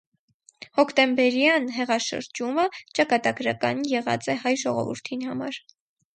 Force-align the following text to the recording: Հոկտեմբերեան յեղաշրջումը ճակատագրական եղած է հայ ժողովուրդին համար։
Հոկտեմբերեան 0.77 1.67
յեղաշրջումը 1.75 2.65
ճակատագրական 3.01 3.85
եղած 3.93 4.33
է 4.35 4.39
հայ 4.47 4.57
ժողովուրդին 4.65 5.29
համար։ 5.31 5.63